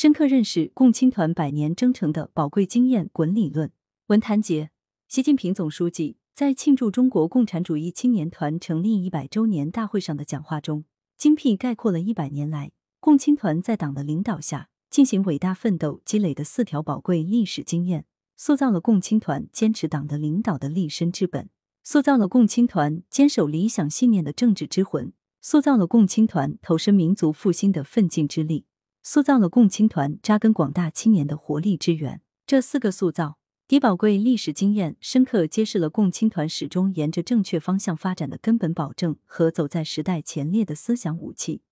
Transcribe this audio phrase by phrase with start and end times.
[0.00, 3.70] 深刻认识共青团百年征程的宝贵经验滚理论。
[4.06, 4.70] 文坛节，
[5.08, 10.86] 习近平总书记在庆祝中国共产主义青年团成立一百周年大会上的讲话中，
[11.18, 18.06] 精辟概括了一百年来共青团在党的领导下进行伟大奋斗积累的四条宝贵历史经验，
[18.38, 21.50] 塑造了共青团坚持党的领导的立身之本，
[21.82, 25.12] 塑造了共青团坚守理想信念的政治之魂，
[25.42, 28.64] 塑造了共青团投身民族复兴的奋进之力，
[29.02, 32.20] 塑造了共青团扎根广大青年的活力之源。
[32.46, 33.38] 这四个塑造。
[33.66, 41.62] 迪宝贵历史经验，深刻揭示了共青团始终沿着正确方向发展的根本保证和走在时代前列的思想武器。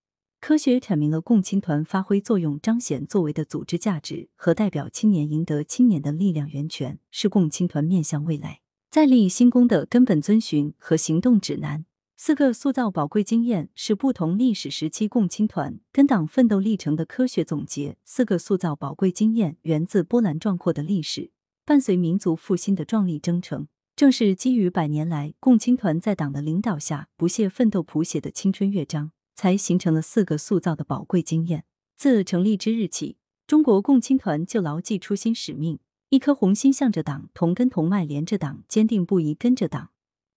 [0.41, 11.85] 科学阐明了共青团发挥作用、彰显作为的组织价值和代表青年赢得青年的力量源泉，是共青团面向未来再立新功的根本遵循和行动指南。
[12.21, 17.97] 四个塑造宝贵经验是不同历史时期共青团跟党奋斗历程的科学总结。
[18.03, 21.31] 四个塑造宝贵经验源自波澜壮阔的历史。
[21.65, 31.67] 伴随民族复兴的壮丽征程，正是基于百年来共青团在党的领导下不懈奋斗谱写的青春乐章，才形成了四个塑造的宝贵经验。
[31.97, 39.91] 自成立之日起，中国共青团就牢记初心使命，一颗红心向着党，同根同脉连着党，坚定不移跟着党，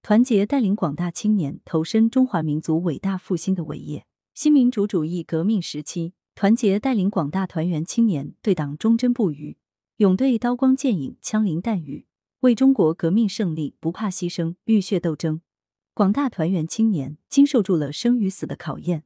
[0.04, 4.08] 团结带领广大青年投身中华民族伟大复兴的伟业。
[4.34, 9.58] 新民主主义革命时期，团结带领广大团员青年对党忠贞不渝。
[9.98, 12.08] 勇对刀光剑影、枪林弹雨，
[12.40, 15.42] 为中国革命胜利不怕牺牲、浴血斗争。
[15.94, 19.04] 广大团员青年经受住了生与死的考验，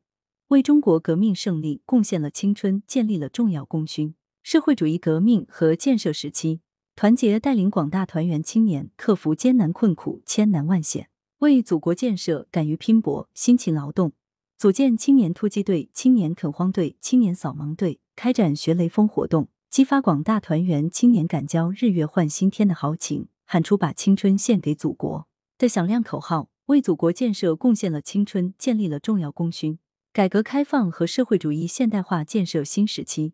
[0.47, 4.15] 为中国革命胜利贡献了青春，建立了重要功勋。
[4.41, 6.61] 社会主义革命和建设时期，
[6.97, 14.13] 团结带领广大团员青年克服艰难困苦、千难万险，为祖国建设敢于拼搏、辛勤劳动，
[14.55, 19.49] 组建青年突击队、青年垦荒队、青年扫盲队，开展学雷锋活动。
[19.69, 29.77] 激发广大团员青年敢交日月换新天的豪情，喊出把青春献给祖国的响亮口号，为祖国建设贡献了青春，建立了重要功勋。
[30.13, 33.33] 改革开放和社会主义现代化建设新时期，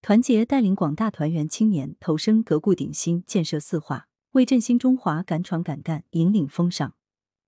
[0.00, 6.94] 团结带领广大团员青年投身革故鼎新、建设四化，为振兴中华敢闯敢干、引领风尚，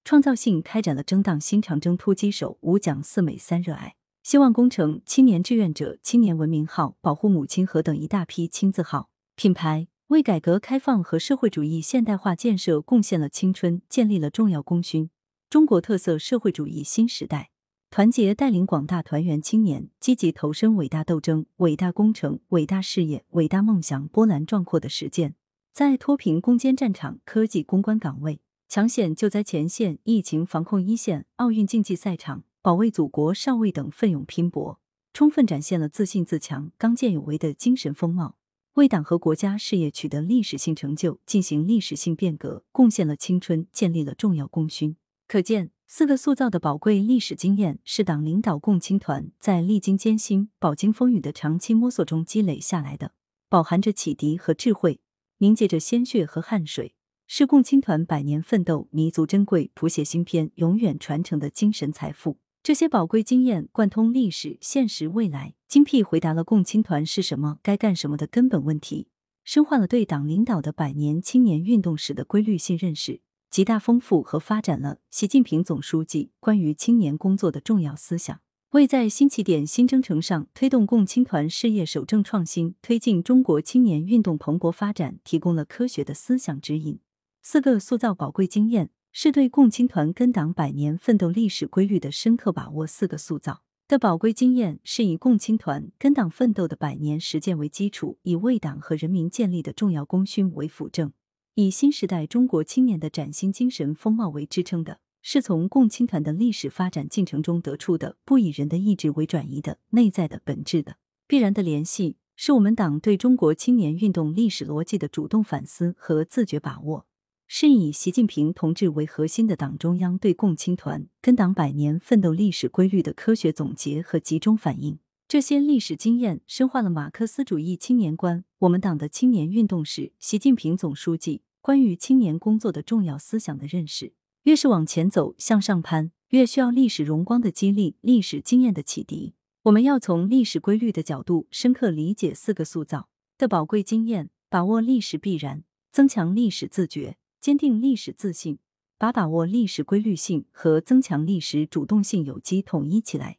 [0.05, 3.95] 创造性开展了争当新长征突击手、五讲四美三热爱。
[4.23, 15.09] 希望工程、青年志愿者、青年文明号、保护母亲河等一大批青字号品牌，为改革开放和社会主义现代化建设贡献了青春，建立了重要功勋。
[15.49, 17.51] 中国特色社会主义新时代，
[17.93, 25.35] 团结带领广大团员青年积极投身伟大斗争、伟大工程、伟大事业、伟大梦想波澜壮阔的实践，
[25.73, 32.45] 在脱贫攻坚战场、科技攻关岗位、抢险救灾前线、疫情防控一线、奥运竞技赛场。
[32.63, 34.79] 保卫祖国少尉等奋勇拼搏，
[35.15, 38.37] 充分展现了自信自强、刚健有为的精神风貌，
[38.75, 44.95] 为党和国家事业取得历史性成就、进行历史性变革贡献了青春，建立了重要功勋。
[45.27, 53.11] 可见，四个塑造的宝贵历史经验，是党领导共青团在历经艰辛、饱经风雨的长期摸索中积累下来的，
[53.49, 55.01] 饱含着启迪和智慧，
[55.39, 56.95] 凝结着鲜血和汗水，
[57.27, 62.39] 是共青团百年奋斗弥足珍贵、谱写新篇、永远传承的精神财富。
[62.63, 69.09] 这些宝贵经验贯通历史、现实、未来，精辟回答了共青团是什么、该干什么的根本问题，
[69.43, 78.41] 深化了对党领导的百年青年运动史的规律性认识，极大丰富和发展了习近平总书记关于青年工作的重要思想，
[78.71, 87.01] 为在新起点、新征程上推动共青团事业守正创新、推进中国青年运动蓬勃发展提供了科学的思想指引。
[87.43, 88.91] 四个塑造宝贵经验。
[89.13, 92.87] 是对共青团跟党百年奋斗历史规律的深刻把握。
[92.87, 101.13] 四个塑造的宝贵经验，是以共青团跟党奋斗的百年实践为基础，以为党和人民建立的重要功勋为辅证，
[101.61, 117.07] 以新时代中国青年的崭新精神风貌为支撑的，是从共青团的历史发展进程中得出的，不以人的意志为转移的内在的本质的必然的联系，是我们党对中国青年运动历史逻辑的主动反思和自觉把握。
[117.47, 124.99] 是以习近平同志为核心的党中央对共青团跟党百年奋斗历史规律的科学总结和集中反映，
[125.29, 128.45] 这些历史经验深化了马克思主义青年观。
[128.61, 134.15] 我们党的青年运动史，习近平总书记关于青年工作的重要思想的认识。
[134.45, 139.35] 越是往前走、向上攀，越需要历史荣光的激励、历史经验的启迪。
[139.65, 147.19] 我们要从历史规律的角度，深刻理解四个塑造的宝贵经验，把握历史必然，增强历史自觉。
[147.41, 148.59] 坚定历史自信，
[148.99, 153.39] 把把握历史规律性和增强历史主动性有机统一起来，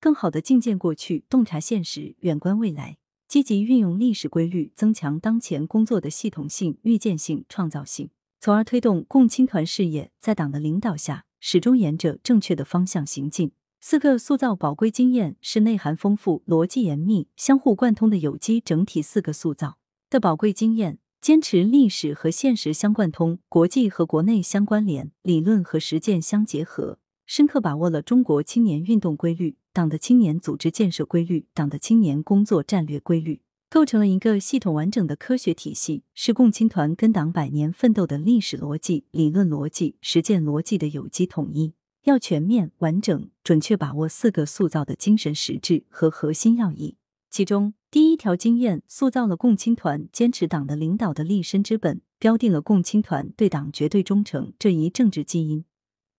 [0.00, 2.96] 更好的借鉴过去，洞察现实，远观未来。
[3.32, 13.52] 积极运用历史规律，增强当前工作的系统性、预见性、创造性，从而推动共青团事业在党的领导下始终沿着正确的方向行进。
[13.80, 19.00] 四个塑造宝贵经验是内涵丰富、逻辑严密、相互贯通的有机整体。
[19.00, 19.78] 四个塑造
[20.10, 33.40] 的宝贵经验，坚持历史和现实相贯通，国际和国内相关联，理论和实践相结合，深刻把握了中国青年运动规律、党的青年组织建设规律、党的青年工作战略规律，
[33.70, 41.74] 构成了一个系统完整的科学体系，是共青团跟党百年奋斗的历史逻辑、理论逻辑、实践逻辑的有机统一。
[42.04, 46.96] 要全面、完整、准确把握四个塑造的精神实质和核心要义。
[47.30, 55.64] 其中，第一条经验塑造了共青团坚持党的领导的立身之本，标定了共青团对党绝对忠诚这一政治基因。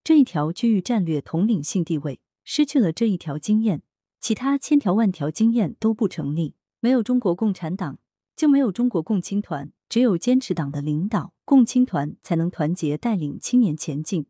[0.04, 3.84] 这一条区域战略统领性地位，失去了这一条经验，
[4.20, 6.56] 其他千条万条经验都不成立。
[6.82, 8.00] 没有中国共产党，
[8.36, 9.72] 就没有中国共青团。
[9.88, 14.26] 只有坚持党的领导，共青团才能团结带领青年前进。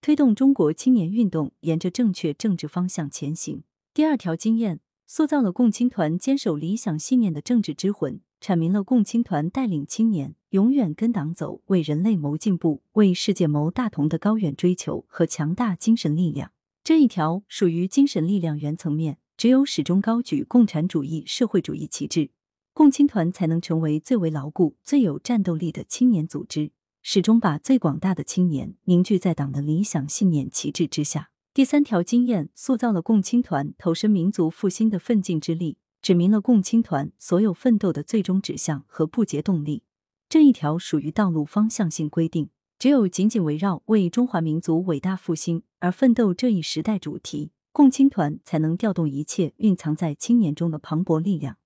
[0.00, 3.64] 推动中国青年运动沿着正确政治方向前行。
[3.92, 16.50] 第二条经验塑造了共青团坚守理想信念的政治之魂，阐明了共青团带领青年永远跟党走，为人类谋进步、为世界谋大同的高远追求和强大精神力量。
[16.82, 22.30] 这一条属于精神力量原层面，只有始终高举共产主义、社会主义旗帜，
[22.72, 26.70] 共青团才能成为最为牢固、最有战斗力的青年组织。
[27.02, 31.28] 始终把最广大的青年凝聚在党的理想信念旗帜之下。
[31.52, 39.82] 第三条经验塑造了共青团投身民族复兴的奋进之力，指明了共青团所有奋斗的最终指向和不竭动力。
[40.28, 42.50] 这一条属于道路方向性规定，
[42.80, 51.58] 只有紧紧围绕为中华民族伟大复兴而奋斗这一时代主题，共青团才能调动一切蕴藏在青年中的磅礴力量，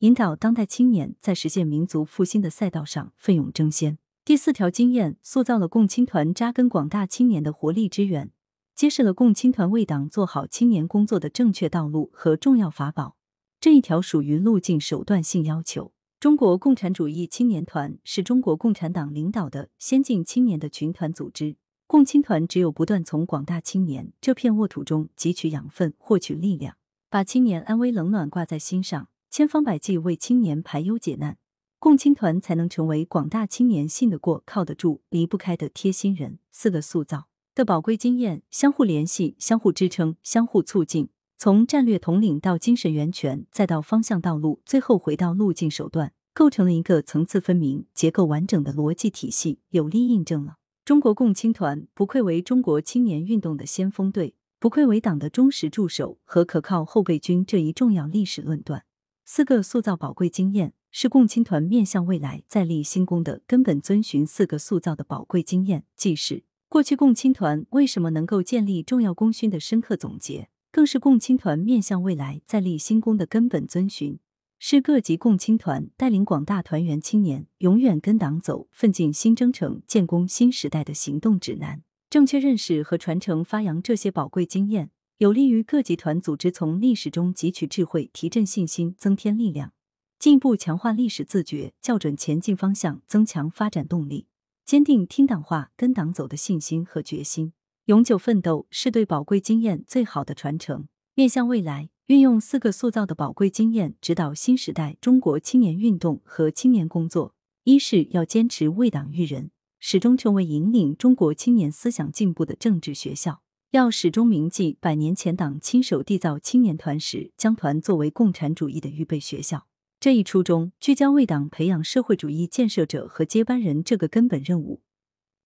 [0.00, 3.96] 引导当代青年在实现民族复兴的赛道上奋勇争先。
[4.26, 8.30] 第四条经验塑造了共青团扎根广大青年的活力之源，
[8.74, 13.16] 揭示了共青团为党做好青年工作的正确道路和重要法宝。
[13.58, 15.92] 这一条属于路径手段性要求。
[16.22, 21.56] 中国共产主义青年团是中国共产党领导的先进青年的群团组织。
[21.88, 26.76] 共青团只有不断从广大青年这片沃土中汲取养分、获取力量，
[27.10, 31.38] 把青年安危冷暖挂在心上，千方百计为青年排忧解难。
[31.80, 36.38] 共青团才能成为广大青年信得过、靠得住、离不开的贴心人。
[36.52, 41.08] 四个塑造的宝贵经验，相互联系、相互支撑、相互促进，
[41.44, 58.84] 从战略统领到精神源泉，再到方向道路，最后回到路径手段，构成了一个层次分明、结构完整的逻辑体系，有力印证了中国共青团不愧为中国青年运动的先锋队，不愧为党的忠实助手和可靠后备军这一重要历史论断。
[59.24, 60.74] 四个塑造宝贵经验。
[60.92, 74.18] 是共青团面向未来再立新功的根本遵循四个塑造的宝贵经验，既是过去共青团为什么能够建立重要功勋的深刻总结，更是共青团面向未来再立新功的根本遵循，
[74.58, 81.82] 是各级共青团带领广大团员青年永远跟党走，奋进新征程，建功新时代的行动指南。
[82.08, 89.72] 正确认识和传承发扬这些宝贵经验，有利于各级团组织从历史中汲取智慧，提振信心，增添力量。
[90.18, 94.26] 进一步强化历史自觉，校准前进方向，增强发展动力，
[94.64, 97.52] 坚定听党话、跟党走的信心和决心。
[97.86, 100.86] 永久奋斗是对宝贵经验最好的传承。
[101.16, 107.34] 面向未来，运用四个塑造的宝贵经验，指导新时代中国青年运动和青年工作。
[107.64, 113.42] 一是要坚持为党育人，始终成为引领中国青年思想进步的政治学校。
[113.72, 119.66] 要始终铭记百年前党亲手缔造青年团时，将团作为共产主义的预备学校。
[119.98, 124.82] 这一初衷聚焦为党培养社会主义建设者和接班人这个根本任务，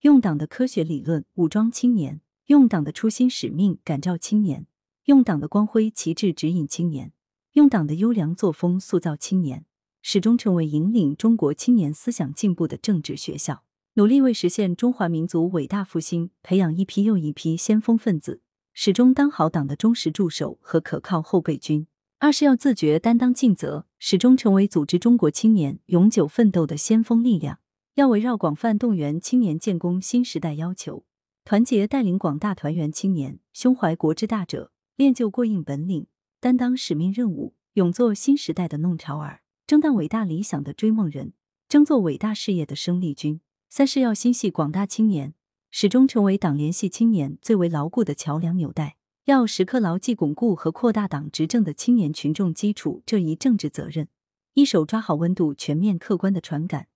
[0.03, 4.69] 用党的科学理论武装青年，用党的初心使命感召青年，
[5.07, 7.13] 用党的光辉旗帜指引青年，
[7.55, 9.67] 用党的优良作风塑造青年，
[10.01, 18.41] 始终成为引领中国青年思想进步的政治学校，努力为实现中华民族伟大复兴培养一批又一批先锋分子，
[18.73, 21.89] 始终当好党的忠实助手和可靠后备军。
[22.21, 27.59] 二是要自觉担当尽责，始终成为组织中国青年永久奋斗的先锋力量。
[27.97, 31.05] 要围绕广泛动员青年建功新时代要求，
[31.47, 36.09] 团结带领广大团员青年，胸怀国之大者，练就过硬本领，
[36.41, 41.35] 担当使命任务，勇做新时代的弄潮儿，争当伟大理想的追梦人，
[41.69, 43.41] 争做伟大事业的生力军。
[43.69, 45.35] 三是要心系广大青年，
[45.71, 48.97] 始终成为党联系青年最为牢固的桥梁纽带。
[49.27, 54.09] 要时刻牢记巩固和扩大党执政的青年群众基础这一政治责任，
[54.55, 56.87] 一手抓好温度，全面客观的传感；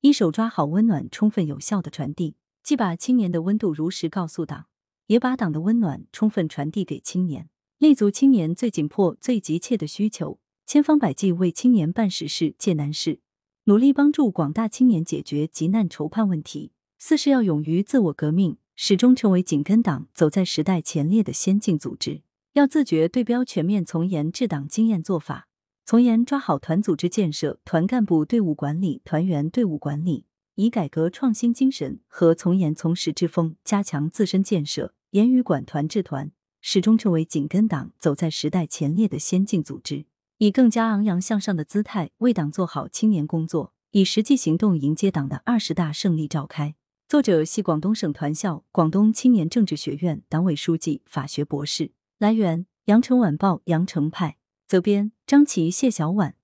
[0.00, 2.34] 一手抓好温暖，充分有效的传递。
[2.62, 4.66] 既把青年的温度如实告诉党，
[5.06, 7.48] 也把党的温暖充分传递给青年，
[7.78, 13.20] 立足青年最紧迫、最急切的需求，千方百计为青年办实事、解难事，
[13.64, 16.72] 努力帮助广大青年解决急难愁盼问题。
[16.98, 22.22] 四是要勇于自我革命，始终成为紧跟党、走在时代前列的先进组织。
[22.52, 25.48] 要自觉对标全面从严治党经验做法，
[25.84, 30.26] 从严抓好团组织建设、团干部队伍管理、团员队伍管理，
[30.60, 40.04] 以改革创新精神和从严从实之风，加强自身建设，严于管团治团，始终成为紧跟党、走在时代前列的先进组织。
[40.36, 46.74] 以更加昂扬向上的姿态为党做好青年工作，以实际行动迎接党的二十大胜利召开。
[47.08, 51.92] 作者系广东省团校广东青年政治学院党委书记、法学博士。
[52.18, 54.36] 来源：羊城晚报·羊城派，
[54.66, 56.34] 责编：张琪、谢小婉。